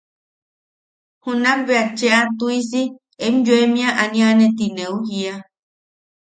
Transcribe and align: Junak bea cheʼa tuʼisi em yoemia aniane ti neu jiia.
Junak 1.23 1.59
bea 1.67 1.85
cheʼa 1.97 2.21
tuʼisi 2.37 2.81
em 3.25 3.35
yoemia 3.45 3.89
aniane 4.01 4.45
ti 4.57 4.65
neu 4.75 4.95
jiia. 5.07 5.35